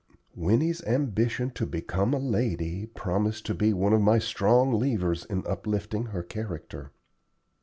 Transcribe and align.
Winnie's 0.33 0.83
ambition 0.85 1.51
to 1.51 1.67
become 1.67 2.11
a 2.15 2.17
lady 2.17 2.87
promised 2.87 3.45
to 3.45 3.53
be 3.53 3.71
one 3.71 3.93
of 3.93 4.01
my 4.01 4.17
strong 4.17 4.71
levers 4.73 5.25
in 5.25 5.45
uplifting 5.45 6.05
her 6.07 6.23
character. 6.23 6.91